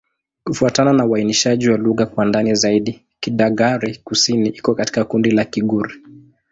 [0.43, 5.91] Kufuatana na uainishaji wa lugha kwa ndani zaidi, Kidagaare-Kusini iko katika kundi la Kigur.